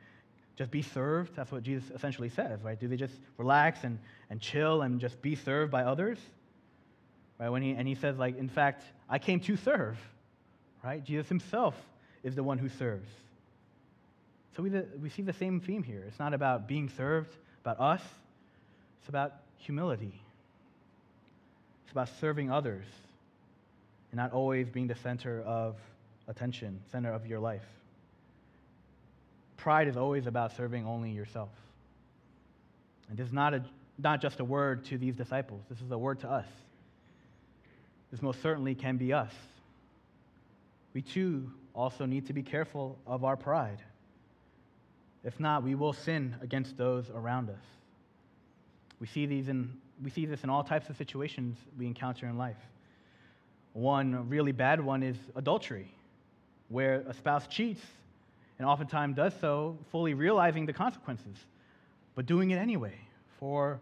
[0.58, 1.36] just be served?
[1.36, 2.80] That's what Jesus essentially says, right?
[2.80, 3.98] Do they just relax and,
[4.30, 6.18] and chill and just be served by others?
[7.40, 7.50] Right?
[7.50, 9.98] When he, and he says, like, in fact, I came to serve.
[10.84, 11.04] Right?
[11.04, 11.76] Jesus himself
[12.24, 13.10] is the one who serves.
[14.56, 14.70] So we,
[15.02, 16.04] we see the same theme here.
[16.08, 17.30] It's not about being served,
[17.64, 18.02] about us.
[19.00, 20.14] It's about humility.
[21.84, 22.86] It's about serving others
[24.12, 25.76] and not always being the center of
[26.28, 27.66] attention, center of your life.
[29.58, 31.50] Pride is always about serving only yourself.
[33.10, 33.64] And this is not, a,
[33.98, 36.48] not just a word to these disciples, this is a word to us.
[38.12, 39.32] This most certainly can be us.
[40.94, 43.82] We too also need to be careful of our pride.
[45.24, 47.64] If not, we will sin against those around us.
[49.00, 52.38] We see, these in, we see this in all types of situations we encounter in
[52.38, 52.58] life.
[53.74, 55.94] One really bad one is adultery,
[56.72, 57.82] where a spouse cheats
[58.58, 61.38] and oftentimes does so fully realizing the consequences,
[62.16, 62.96] but doing it anyway
[63.40, 63.80] for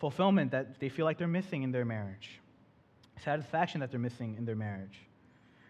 [0.00, 2.40] fulfillment that they feel like they're missing in their marriage,
[3.22, 4.98] satisfaction that they're missing in their marriage.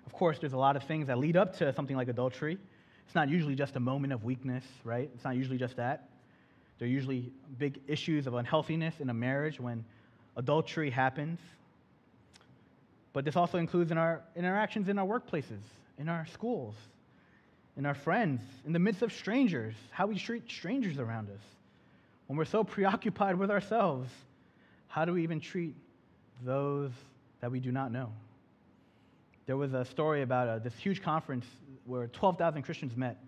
[0.06, 2.58] Of course, there's a lot of things that lead up to something like adultery.
[3.06, 5.10] It's not usually just a moment of weakness, right?
[5.14, 6.08] It's not usually just that.
[6.78, 9.84] There are usually big issues of unhealthiness in a marriage when
[10.36, 11.40] adultery happens.
[13.12, 15.60] But this also includes in our interactions in our workplaces,
[16.02, 16.74] in our schools,
[17.76, 21.40] in our friends, in the midst of strangers, how we treat strangers around us.
[22.26, 24.10] When we're so preoccupied with ourselves,
[24.88, 25.76] how do we even treat
[26.44, 26.90] those
[27.40, 28.12] that we do not know?
[29.46, 31.46] There was a story about uh, this huge conference
[31.84, 33.22] where 12,000 Christians met.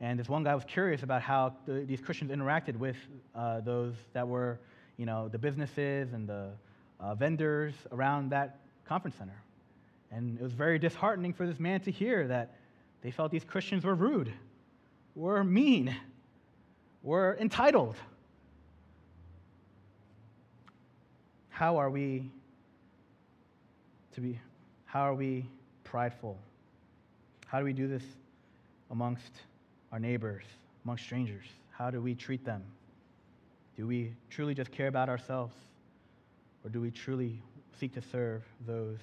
[0.00, 2.96] And this one guy was curious about how the, these Christians interacted with
[3.34, 4.58] uh, those that were,
[4.96, 6.48] you know, the businesses and the
[6.98, 9.36] uh, vendors around that conference center.
[10.10, 12.56] And it was very disheartening for this man to hear that
[13.02, 14.32] they felt these Christians were rude,
[15.14, 15.94] were mean,
[17.02, 17.96] were entitled.
[21.48, 22.30] How are we
[24.14, 24.38] to be,
[24.86, 25.46] how are we
[25.84, 26.36] prideful?
[27.46, 28.02] How do we do this
[28.90, 29.42] amongst
[29.92, 30.44] our neighbors,
[30.84, 31.46] amongst strangers?
[31.70, 32.62] How do we treat them?
[33.76, 35.54] Do we truly just care about ourselves?
[36.64, 37.40] Or do we truly
[37.78, 38.98] seek to serve those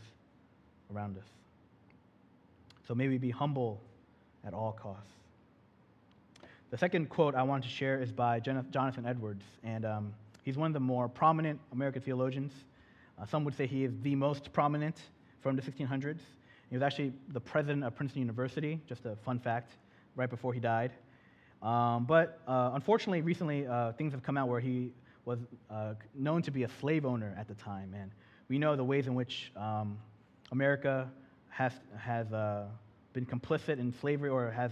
[0.93, 1.25] around us?
[2.87, 3.81] So may we be humble
[4.45, 5.11] at all costs.
[6.69, 10.67] The second quote I want to share is by Jonathan Edwards, and um, he's one
[10.67, 12.51] of the more prominent American theologians.
[13.19, 14.99] Uh, some would say he is the most prominent
[15.41, 16.19] from the 1600s.
[16.69, 19.71] He was actually the president of Princeton University, just a fun fact,
[20.15, 20.91] right before he died.
[21.61, 24.91] Um, but uh, unfortunately, recently uh, things have come out where he
[25.25, 27.93] was uh, known to be a slave owner at the time.
[27.97, 28.11] And
[28.49, 29.97] we know the ways in which um,
[30.51, 31.09] America
[31.49, 32.65] has, has uh,
[33.13, 34.71] been complicit in slavery or has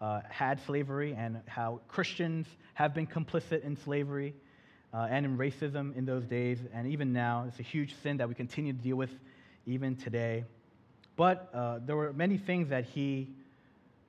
[0.00, 4.34] uh, had slavery, and how Christians have been complicit in slavery
[4.92, 6.58] uh, and in racism in those days.
[6.74, 9.10] And even now, it's a huge sin that we continue to deal with
[9.66, 10.44] even today.
[11.16, 13.30] But uh, there were many things that he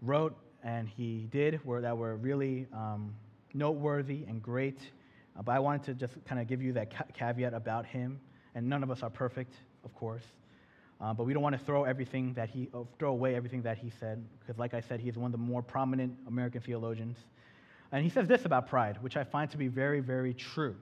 [0.01, 3.15] wrote and he did were, that were really um,
[3.53, 4.79] noteworthy and great.
[5.37, 8.19] Uh, but I wanted to just kind of give you that ca- caveat about him.
[8.55, 9.53] And none of us are perfect,
[9.85, 10.23] of course.
[10.99, 13.77] Uh, but we don't want to throw everything that he uh, throw away everything that
[13.77, 17.17] he said because, like I said, he's one of the more prominent American theologians.
[17.91, 20.75] And he says this about pride, which I find to be very, very true.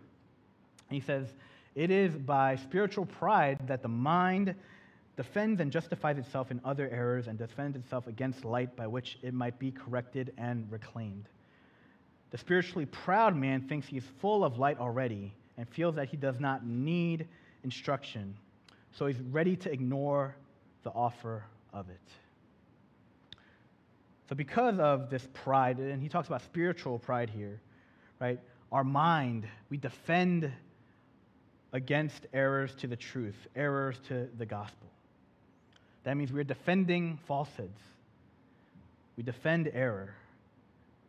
[0.90, 1.34] He says,
[1.76, 4.56] "It is by spiritual pride that the mind
[5.16, 9.34] defends and justifies itself in other errors and defends itself against light by which it
[9.34, 11.26] might be corrected and reclaimed.
[12.32, 16.18] The spiritually proud man thinks he is full of light already and feels that he
[16.18, 17.28] does not need
[17.64, 18.36] instruction,
[18.98, 20.36] so he's ready to ignore
[20.84, 22.00] the offer of it.
[24.30, 27.60] So, because of this pride, and he talks about spiritual pride here,
[28.20, 28.40] right?
[28.72, 30.52] Our mind, we defend
[31.74, 34.88] against errors to the truth, errors to the gospel.
[36.04, 37.82] That means we're defending falsehoods.
[39.18, 40.14] We defend error.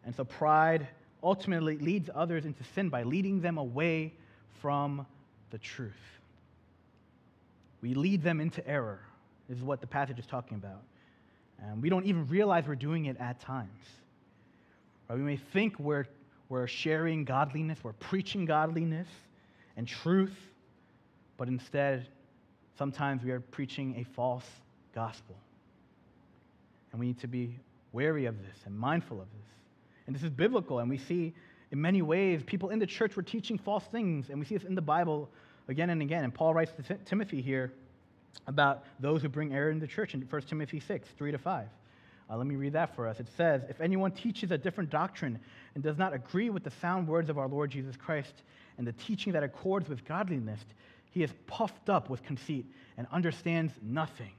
[0.04, 0.88] And so pride
[1.22, 4.12] ultimately leads others into sin by leading them away
[4.60, 5.06] from
[5.50, 5.92] the truth.
[7.86, 8.98] We lead them into error,
[9.48, 10.82] is what the passage is talking about.
[11.62, 13.84] And we don't even realize we're doing it at times.
[15.08, 15.16] Right?
[15.16, 16.06] We may think we're,
[16.48, 19.06] we're sharing godliness, we're preaching godliness
[19.76, 20.34] and truth,
[21.36, 22.08] but instead,
[22.76, 24.46] sometimes we are preaching a false
[24.92, 25.36] gospel.
[26.90, 27.56] And we need to be
[27.92, 29.48] wary of this and mindful of this
[30.08, 31.32] And this is biblical, and we see
[31.70, 34.66] in many ways people in the church were teaching false things, and we see this
[34.66, 35.30] in the Bible
[35.68, 36.24] again and again.
[36.24, 37.72] And Paul writes to Timothy here
[38.46, 41.68] about those who bring error in the church in 1 Timothy 6, 3 to 5.
[42.28, 43.20] Uh, let me read that for us.
[43.20, 45.38] It says, If anyone teaches a different doctrine
[45.74, 48.42] and does not agree with the sound words of our Lord Jesus Christ
[48.78, 50.60] and the teaching that accords with godliness,
[51.12, 54.32] he is puffed up with conceit and understands nothing.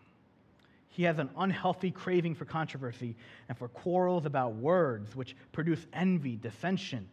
[0.89, 3.15] He has an unhealthy craving for controversy
[3.47, 7.07] and for quarrels about words, which produce envy, dissension,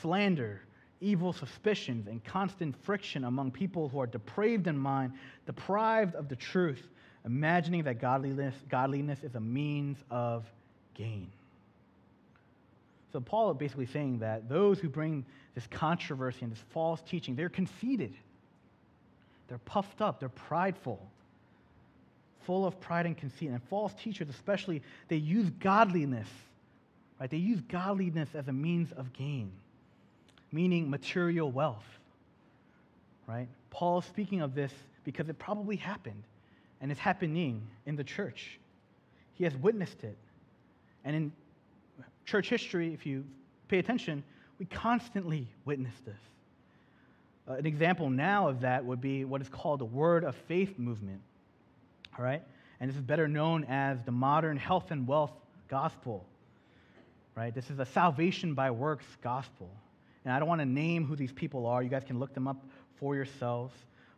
[0.00, 0.60] slander,
[1.00, 5.12] evil suspicions, and constant friction among people who are depraved in mind,
[5.46, 6.88] deprived of the truth
[7.24, 10.44] imagining that godliness, godliness is a means of
[10.94, 11.30] gain.
[13.12, 17.34] So Paul is basically saying that those who bring this controversy and this false teaching,
[17.34, 18.14] they're conceited.
[19.48, 21.00] They're puffed up, they're prideful,
[22.46, 23.48] full of pride and conceit.
[23.48, 26.28] And false teachers, especially, they use godliness,
[27.18, 27.28] right?
[27.28, 29.50] They use godliness as a means of gain,
[30.52, 31.84] meaning material wealth,
[33.26, 33.48] right?
[33.70, 34.72] Paul is speaking of this
[35.04, 36.22] because it probably happened
[36.80, 38.58] and it's happening in the church.
[39.34, 40.16] He has witnessed it.
[41.04, 41.32] And in
[42.24, 43.24] church history, if you
[43.68, 44.22] pay attention,
[44.58, 46.18] we constantly witness this.
[47.48, 50.78] Uh, an example now of that would be what is called the Word of Faith
[50.78, 51.20] movement.
[52.18, 52.42] All right?
[52.78, 55.32] And this is better known as the modern health and wealth
[55.68, 56.24] gospel.
[57.34, 57.54] Right?
[57.54, 59.70] This is a salvation by works gospel.
[60.24, 61.82] And I don't want to name who these people are.
[61.82, 62.64] You guys can look them up
[62.96, 63.74] for yourselves.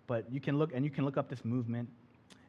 [0.06, 1.88] But you can look and you can look up this movement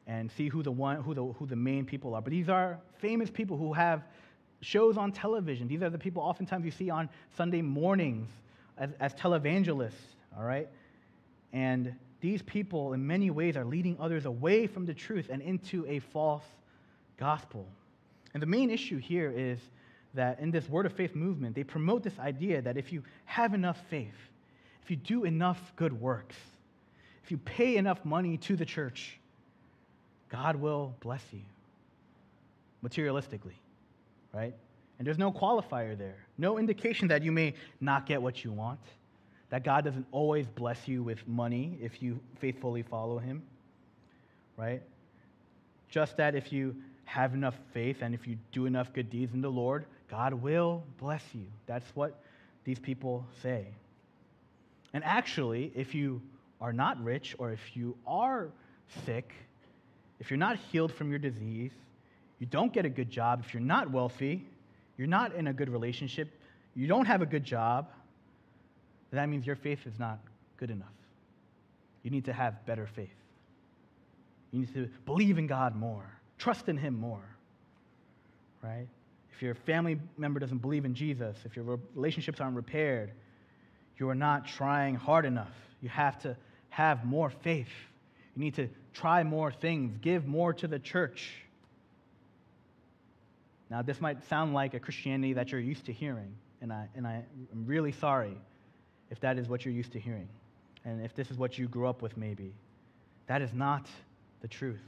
[0.07, 2.21] and see who the, one, who, the, who the main people are.
[2.21, 4.03] But these are famous people who have
[4.61, 5.67] shows on television.
[5.67, 8.29] These are the people oftentimes you see on Sunday mornings
[8.77, 9.93] as, as televangelists,
[10.37, 10.67] all right?
[11.51, 15.85] And these people, in many ways, are leading others away from the truth and into
[15.87, 16.43] a false
[17.17, 17.67] gospel.
[18.33, 19.59] And the main issue here is
[20.13, 23.53] that in this Word of Faith movement, they promote this idea that if you have
[23.53, 24.15] enough faith,
[24.83, 26.35] if you do enough good works,
[27.23, 29.19] if you pay enough money to the church,
[30.29, 31.41] God will bless you
[32.83, 33.55] materialistically,
[34.33, 34.53] right?
[34.99, 38.79] And there's no qualifier there, no indication that you may not get what you want,
[39.49, 43.41] that God doesn't always bless you with money if you faithfully follow Him,
[44.57, 44.81] right?
[45.89, 49.41] Just that if you have enough faith and if you do enough good deeds in
[49.41, 51.47] the Lord, God will bless you.
[51.65, 52.21] That's what
[52.65, 53.65] these people say.
[54.93, 56.21] And actually, if you
[56.61, 58.49] are not rich or if you are
[59.07, 59.33] sick,
[60.19, 61.71] if you're not healed from your disease,
[62.37, 64.45] you don't get a good job, if you're not wealthy,
[64.99, 66.29] you're not in a good relationship,
[66.75, 67.87] you don't have a good job,
[69.09, 70.19] that means your faith is not
[70.57, 70.93] good enough.
[72.03, 73.09] You need to have better faith.
[74.51, 76.05] You need to believe in God more,
[76.37, 77.25] trust in Him more,
[78.61, 78.87] right?
[79.35, 83.11] If your family member doesn't believe in Jesus, if your relationships aren't repaired,
[83.97, 85.53] you are not trying hard enough.
[85.81, 86.37] You have to
[86.69, 87.69] have more faith.
[88.35, 91.31] You need to try more things, give more to the church.
[93.69, 97.07] Now, this might sound like a Christianity that you're used to hearing, and, I, and
[97.07, 98.37] I, I'm really sorry
[99.09, 100.29] if that is what you're used to hearing,
[100.85, 102.53] and if this is what you grew up with, maybe.
[103.27, 103.87] That is not
[104.41, 104.81] the truth.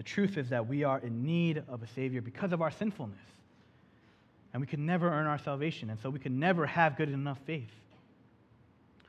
[0.00, 3.20] The truth is that we are in need of a Savior because of our sinfulness.
[4.54, 7.36] And we can never earn our salvation, and so we can never have good enough
[7.44, 7.68] faith.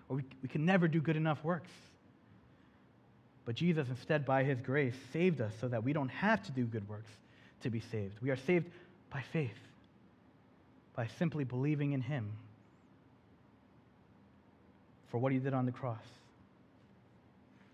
[0.09, 1.69] Or we, we can never do good enough works.
[3.45, 6.65] But Jesus, instead, by his grace, saved us so that we don't have to do
[6.65, 7.11] good works
[7.63, 8.21] to be saved.
[8.21, 8.65] We are saved
[9.13, 9.57] by faith,
[10.93, 12.33] by simply believing in him
[15.09, 16.03] for what he did on the cross.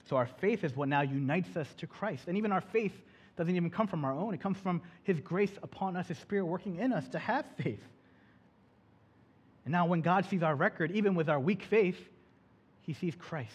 [0.09, 2.23] So our faith is what now unites us to Christ.
[2.27, 2.93] And even our faith
[3.35, 6.45] doesn't even come from our own, it comes from his grace upon us, his spirit
[6.45, 7.83] working in us to have faith.
[9.63, 11.99] And now, when God sees our record, even with our weak faith,
[12.81, 13.51] he sees Christ.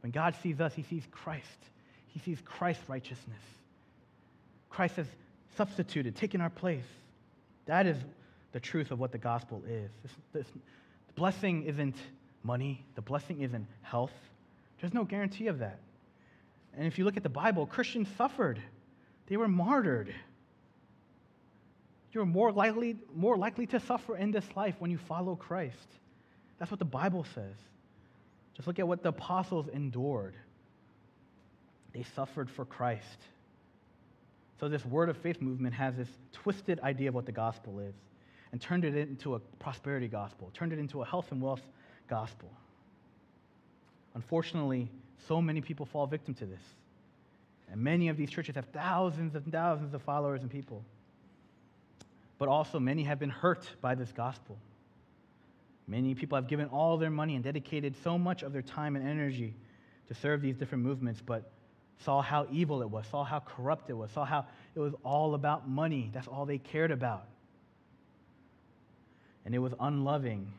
[0.00, 1.44] When God sees us, he sees Christ.
[2.06, 3.42] He sees Christ's righteousness.
[4.70, 5.06] Christ has
[5.56, 6.84] substituted, taken our place.
[7.66, 7.98] That is
[8.52, 9.90] the truth of what the gospel is.
[10.02, 11.96] This, this, the blessing isn't
[12.42, 14.12] money, the blessing isn't health.
[14.80, 15.78] There's no guarantee of that.
[16.76, 18.60] And if you look at the Bible, Christians suffered,
[19.26, 20.12] they were martyred.
[22.12, 25.88] You're more likely, more likely to suffer in this life when you follow Christ.
[26.58, 27.56] That's what the Bible says.
[28.54, 30.34] Just look at what the apostles endured.
[31.92, 33.18] They suffered for Christ.
[34.60, 37.94] So, this word of faith movement has this twisted idea of what the gospel is
[38.52, 41.62] and turned it into a prosperity gospel, turned it into a health and wealth
[42.08, 42.50] gospel.
[44.14, 44.88] Unfortunately,
[45.26, 46.62] so many people fall victim to this.
[47.70, 50.84] And many of these churches have thousands and thousands of followers and people.
[52.38, 54.56] but also many have been hurt by this gospel.
[55.86, 59.06] Many people have given all their money and dedicated so much of their time and
[59.06, 59.54] energy
[60.08, 61.50] to serve these different movements, but
[62.00, 65.34] saw how evil it was, saw how corrupt it was, saw how it was all
[65.34, 66.10] about money.
[66.12, 67.26] That's all they cared about.
[69.44, 70.50] And it was unloving,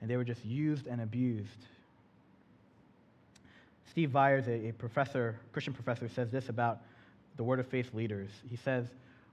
[0.00, 1.66] and they were just used and abused.
[3.92, 6.80] Steve Viars, a, a professor, Christian professor, says this about
[7.36, 8.30] the Word of Faith leaders.
[8.48, 8.86] He says,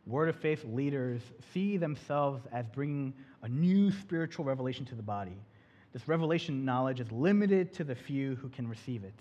[0.05, 1.21] Word of Faith leaders
[1.53, 5.37] see themselves as bringing a new spiritual revelation to the body.
[5.93, 9.17] This revelation knowledge is limited to the few who can receive it.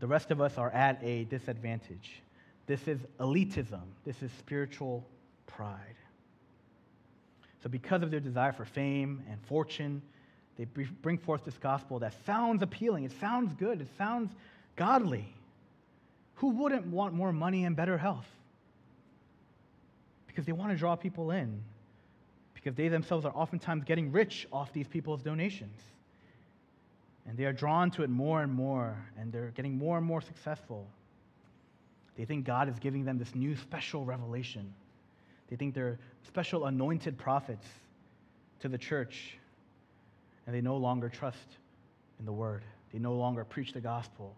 [0.00, 2.22] The rest of us are at a disadvantage.
[2.66, 5.06] This is elitism, this is spiritual
[5.46, 5.94] pride.
[7.62, 10.00] So, because of their desire for fame and fortune,
[10.56, 14.32] they bring forth this gospel that sounds appealing, it sounds good, it sounds
[14.74, 15.26] godly.
[16.36, 18.26] Who wouldn't want more money and better health?
[20.26, 21.62] Because they want to draw people in,
[22.54, 25.80] because they themselves are oftentimes getting rich off these people's donations.
[27.26, 30.20] And they are drawn to it more and more, and they're getting more and more
[30.20, 30.86] successful.
[32.16, 34.72] They think God is giving them this new special revelation.
[35.48, 37.66] They think they're special anointed prophets
[38.60, 39.38] to the church
[40.46, 41.58] and they no longer trust
[42.18, 42.62] in the word.
[42.92, 44.34] They no longer preach the gospel.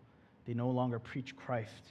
[0.46, 1.84] They no longer preach Christ.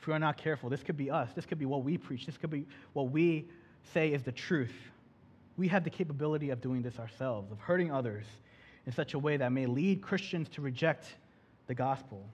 [0.00, 1.28] If we are not careful, this could be us.
[1.34, 2.24] This could be what we preach.
[2.24, 3.46] This could be what we
[3.92, 4.74] say is the truth.
[5.56, 8.24] We have the capability of doing this ourselves, of hurting others
[8.86, 11.06] in such a way that may lead Christians to reject
[11.66, 12.24] the gospel.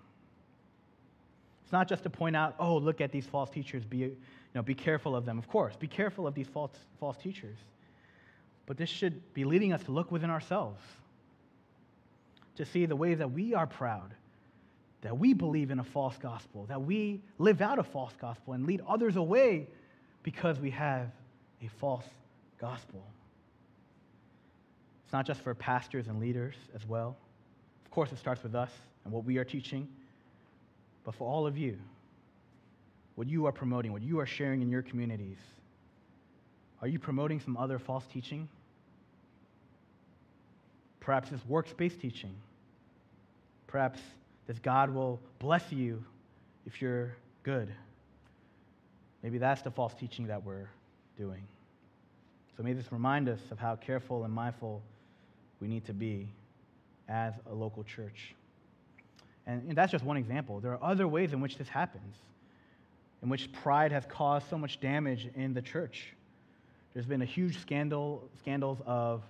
[1.65, 4.17] It's not just to point out, oh, look at these false teachers, be, you
[4.55, 5.39] know, be careful of them.
[5.39, 7.57] Of course, be careful of these false, false teachers.
[8.67, 10.81] But this should be leading us to look within ourselves,
[12.57, 14.15] to see the ways that we are proud,
[15.03, 18.67] that we believe in a false gospel, that we live out a false gospel and
[18.67, 19.67] lead others away
[20.23, 21.11] because we have
[21.63, 22.07] a false
[22.59, 23.03] gospel.
[25.05, 27.17] It's not just for pastors and leaders as well.
[27.85, 28.71] Of course, it starts with us
[29.05, 29.87] and what we are teaching,
[31.05, 31.77] but for all of you,
[33.15, 35.37] what you are promoting, what you are sharing in your communities
[36.85, 38.47] are you promoting some other false teaching?
[41.05, 42.35] Perhaps it's works-based teaching.
[43.67, 44.01] Perhaps
[44.47, 46.03] this God will bless you
[46.67, 47.69] if you're good.
[49.23, 50.69] Maybe that's the false teaching that we're
[51.19, 51.43] doing.
[52.57, 54.81] So may this remind us of how careful and mindful
[55.61, 56.27] we need to be
[57.07, 58.35] as a local church.
[59.47, 60.61] And, that's just one example.
[60.61, 62.17] There are other ways in which this happens,
[63.23, 66.15] in which pride has caused so much damage in the church.
[66.95, 69.23] There's been a huge scandal, scandals of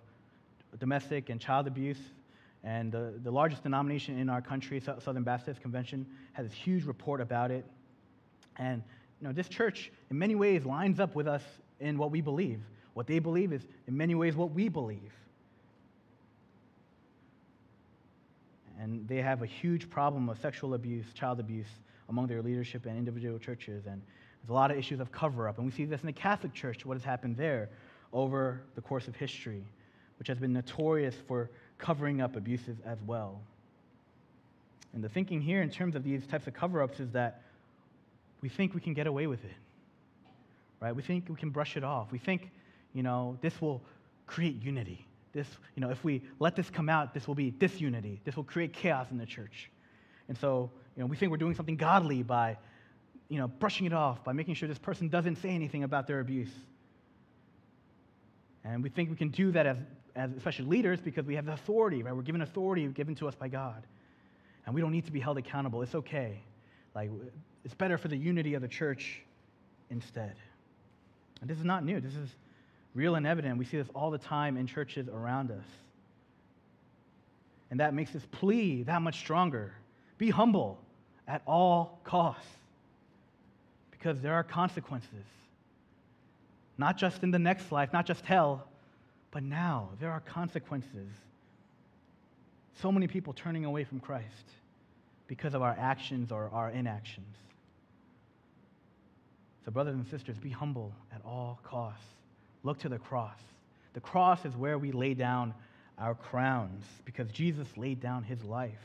[0.78, 1.98] domestic and child abuse.
[2.62, 7.20] And the, the largest denomination in our country, Southern Baptist Convention, has this huge report
[7.20, 7.66] about it.
[8.56, 8.82] And
[9.20, 11.42] you know, this church, in many ways, lines up with us
[11.80, 12.60] in what we believe.
[12.94, 15.12] What they believe is, in many ways, what we believe.
[18.80, 21.68] And they have a huge problem of sexual abuse, child abuse
[22.08, 23.86] among their leadership and individual churches.
[23.86, 24.00] And
[24.40, 25.58] there's a lot of issues of cover up.
[25.58, 27.70] And we see this in the Catholic Church, what has happened there
[28.12, 29.64] over the course of history,
[30.18, 33.40] which has been notorious for covering up abuses as well.
[34.92, 37.42] And the thinking here in terms of these types of cover ups is that
[38.40, 39.56] we think we can get away with it,
[40.80, 40.94] right?
[40.94, 42.12] We think we can brush it off.
[42.12, 42.50] We think,
[42.92, 43.82] you know, this will
[44.26, 45.04] create unity.
[45.32, 48.20] This, you know, if we let this come out, this will be disunity.
[48.24, 49.70] This will create chaos in the church.
[50.28, 52.56] And so, you know, we think we're doing something godly by
[53.28, 56.20] you know, brushing it off by making sure this person doesn't say anything about their
[56.20, 56.52] abuse.
[58.64, 59.76] And we think we can do that as,
[60.16, 62.14] especially leaders because we have the authority, right?
[62.14, 63.82] We're given authority given to us by God.
[64.66, 65.82] And we don't need to be held accountable.
[65.82, 66.40] It's okay.
[66.94, 67.10] Like,
[67.64, 69.20] it's better for the unity of the church
[69.90, 70.34] instead.
[71.40, 72.00] And this is not new.
[72.00, 72.30] This is
[72.94, 73.58] real and evident.
[73.58, 75.64] We see this all the time in churches around us.
[77.70, 79.74] And that makes this plea that much stronger.
[80.16, 80.78] Be humble
[81.26, 82.46] at all costs
[83.90, 85.24] because there are consequences.
[86.78, 88.66] Not just in the next life, not just hell,
[89.34, 91.08] but now there are consequences.
[92.80, 94.48] So many people turning away from Christ
[95.26, 97.36] because of our actions or our inactions.
[99.64, 102.04] So, brothers and sisters, be humble at all costs.
[102.62, 103.38] Look to the cross.
[103.94, 105.52] The cross is where we lay down
[105.98, 108.82] our crowns because Jesus laid down his life.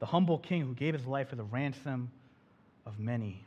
[0.00, 2.10] The humble king who gave his life for the ransom
[2.86, 3.40] of many.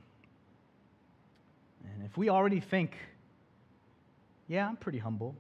[1.83, 2.95] And if we already think,
[4.47, 5.35] yeah, I'm pretty humble,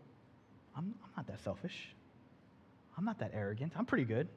[0.77, 1.89] I'm, I'm not that selfish,
[2.97, 4.27] I'm not that arrogant, I'm pretty good,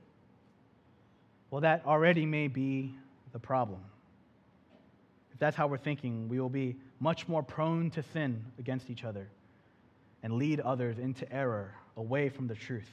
[1.51, 2.95] well, that already may be
[3.33, 3.81] the problem.
[5.33, 9.05] If that's how we're thinking, we will be much more prone to sin against each
[9.05, 9.29] other
[10.23, 12.91] and lead others into error away from the truth.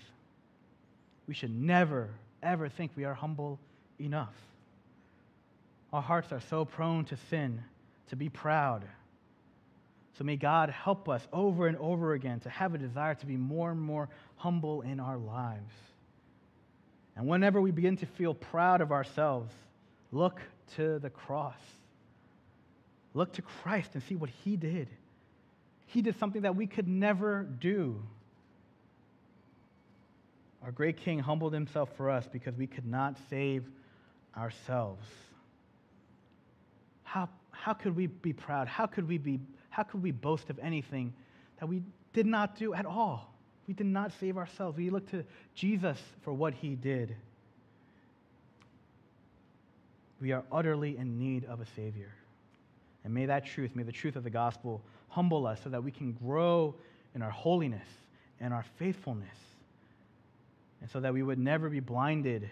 [1.28, 2.10] We should never,
[2.42, 3.60] ever think we are humble
[4.00, 4.34] enough.
[5.94, 7.64] Our hearts are so prone to sin,
[8.10, 8.84] to be proud.
[10.18, 13.38] So may God help us over and over again to have a desire to be
[13.38, 15.74] more and more humble in our lives.
[17.16, 19.54] And whenever we begin to feel proud of ourselves,
[20.12, 20.40] look
[20.76, 21.60] to the cross.
[23.14, 24.88] Look to Christ and see what he did.
[25.88, 28.02] He did something that we could never do.
[30.64, 33.64] Our great king humbled himself for us because we could not save
[34.36, 35.08] ourselves.
[37.04, 38.68] How, how could we be proud?
[38.68, 39.40] How could we, be,
[39.78, 41.14] how could we boast of anything
[41.60, 43.32] that we did not do at all?
[43.68, 44.76] We did not save ourselves.
[44.76, 45.24] We look to
[45.54, 47.16] Jesus for what he did.
[50.20, 52.12] We are utterly in need of a Savior.
[53.06, 55.92] And may that truth, may the truth of the gospel humble us so that we
[55.92, 56.74] can grow
[57.14, 57.88] in our holiness
[58.40, 59.38] and our faithfulness.
[60.82, 62.50] And so that we would never be blinded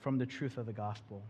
[0.00, 1.22] from the truth of the gospel.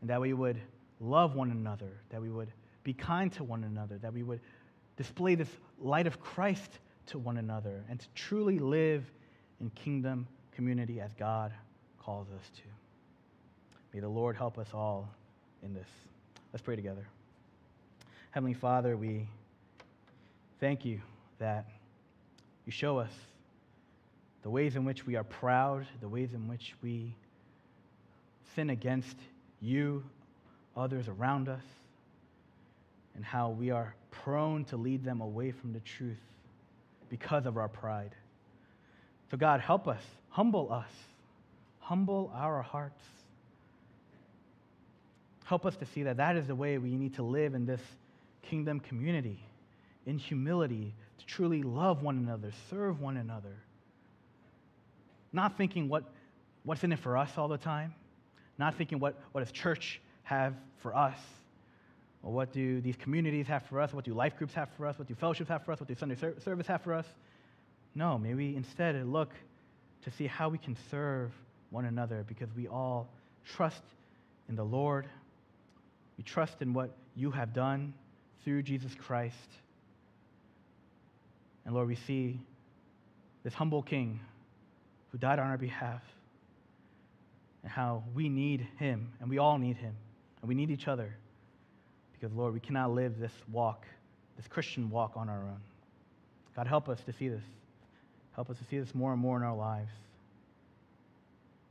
[0.00, 0.60] And that we would
[1.00, 2.52] love one another, that we would
[2.84, 4.38] be kind to one another, that we would
[4.96, 9.04] display this light of Christ to one another, and to truly live
[9.60, 11.52] in kingdom community as God
[12.00, 12.62] calls us to.
[13.92, 15.08] May the Lord help us all
[15.62, 15.88] in this.
[16.52, 17.06] Let's pray together.
[18.30, 19.28] Heavenly Father, we
[20.60, 21.00] thank you
[21.38, 21.66] that
[22.64, 23.12] you show us
[24.42, 27.14] the ways in which we are proud, the ways in which we
[28.54, 29.16] sin against
[29.60, 30.04] you,
[30.76, 31.64] others around us,
[33.16, 36.20] and how we are prone to lead them away from the truth
[37.08, 38.14] because of our pride.
[39.30, 40.90] So, God, help us, humble us,
[41.80, 43.02] humble our hearts.
[45.44, 47.80] Help us to see that that is the way we need to live in this
[48.42, 49.38] kingdom community,
[50.04, 53.56] in humility, to truly love one another, serve one another.
[55.32, 56.04] Not thinking what,
[56.64, 57.94] what's in it for us all the time,
[58.58, 61.18] not thinking what, what does church have for us,
[62.22, 64.98] or what do these communities have for us, what do life groups have for us,
[64.98, 67.06] what do fellowships have for us, what do Sunday service have for us.
[67.94, 69.30] No, may we instead look
[70.02, 71.32] to see how we can serve
[71.70, 73.08] one another because we all
[73.44, 73.82] trust
[74.48, 75.06] in the Lord.
[76.18, 77.94] We trust in what you have done
[78.44, 79.34] through Jesus Christ.
[81.64, 82.40] And Lord, we see
[83.42, 84.20] this humble King
[85.10, 86.02] who died on our behalf
[87.62, 89.94] and how we need him, and we all need him,
[90.40, 91.16] and we need each other.
[92.18, 93.86] Because, Lord, we cannot live this walk,
[94.36, 95.60] this Christian walk on our own.
[96.54, 97.44] God, help us to see this.
[98.34, 99.92] Help us to see this more and more in our lives.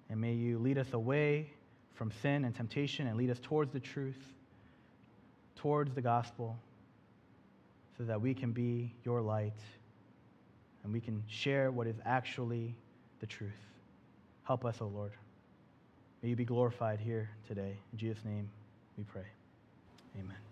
[0.10, 1.50] And may you lead us away
[1.96, 4.20] from sin and temptation and lead us towards the truth,
[5.56, 6.58] towards the gospel,
[7.98, 9.54] so that we can be your light
[10.84, 12.76] and we can share what is actually
[13.20, 13.52] the truth.
[14.44, 15.14] Help us, O oh Lord.
[16.22, 17.78] May you be glorified here today.
[17.92, 18.50] In Jesus' name
[18.98, 19.26] we pray.
[20.18, 20.45] Amen.